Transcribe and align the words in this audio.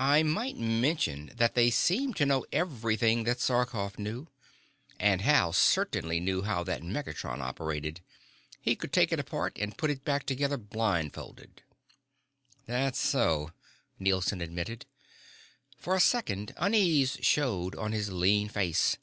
I 0.00 0.24
might 0.24 0.56
mention 0.56 1.30
that 1.36 1.54
they 1.54 1.70
seem 1.70 2.14
to 2.14 2.26
know 2.26 2.44
everything 2.50 3.22
that 3.22 3.38
Sarkoff 3.38 3.96
knew. 3.96 4.26
And 4.98 5.20
Hal 5.20 5.52
certainly 5.52 6.18
knew 6.18 6.42
how 6.42 6.64
that 6.64 6.82
negatron 6.82 7.40
operated. 7.40 8.00
He 8.60 8.74
could 8.74 8.92
take 8.92 9.12
it 9.12 9.20
apart 9.20 9.56
and 9.60 9.78
put 9.78 9.90
it 9.90 10.04
back 10.04 10.26
together 10.26 10.56
blind 10.56 11.14
folded." 11.14 11.62
"That's 12.66 12.98
so," 12.98 13.52
Nielson 14.00 14.40
admitted. 14.40 14.84
For 15.78 15.94
a 15.94 16.00
second 16.00 16.54
unease 16.56 17.18
showed 17.20 17.76
on 17.76 17.92
his 17.92 18.10
lean 18.10 18.48
face. 18.48 18.96